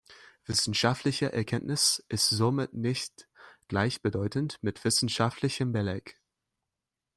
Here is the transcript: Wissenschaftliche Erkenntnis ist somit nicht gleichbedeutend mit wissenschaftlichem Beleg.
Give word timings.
Wissenschaftliche 0.47 1.31
Erkenntnis 1.31 2.03
ist 2.09 2.29
somit 2.29 2.73
nicht 2.73 3.29
gleichbedeutend 3.67 4.57
mit 4.63 4.83
wissenschaftlichem 4.83 5.71
Beleg. 5.73 6.19